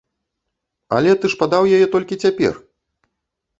Але 0.99 1.11
ты 1.19 1.25
ж 1.35 1.39
падаў 1.45 1.69
яе 1.79 1.87
толькі 1.93 2.19
цяпер! 2.25 2.53